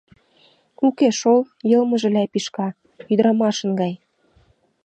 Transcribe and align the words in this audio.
Уке 0.85 1.09
шол, 1.19 1.41
йылмыже 1.71 2.09
ляпишка... 2.15 2.67
ӱдырамашын 3.11 3.71
гай. 3.81 3.93